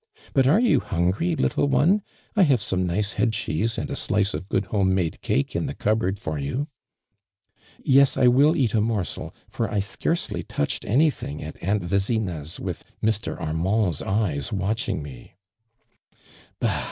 But 0.33 0.47
are 0.47 0.59
you 0.59 0.79
hungry, 0.79 1.35
little 1.35 1.67
one? 1.67 2.01
I 2.35 2.41
have 2.41 2.59
some 2.59 2.87
nice 2.87 3.13
head 3.13 3.33
cheese 3.33 3.75
imd 3.75 3.91
a 3.91 3.95
slice 3.95 4.33
of 4.33 4.49
good 4.49 4.65
home 4.65 4.95
made 4.95 5.21
cake 5.21 5.55
in 5.55 5.67
the 5.67 5.75
cupboard 5.75 6.17
for 6.17 6.39
you."" 6.39 6.69
Yes, 7.83 8.17
I 8.17 8.25
will 8.25 8.55
eat 8.55 8.73
a 8.73 8.81
morsel, 8.81 9.31
for 9.47 9.69
I 9.69 9.77
scarcely 9.77 10.41
touched 10.41 10.85
anything 10.85 11.43
at 11.43 11.61
Aunt 11.61 11.83
Vezina's 11.83 12.59
with 12.59 12.83
Mr. 13.03 13.39
Armand' 13.39 13.89
s 13.89 14.01
eyes 14.01 14.51
watching 14.51 15.03
me."" 15.03 15.35
Bah! 16.59 16.79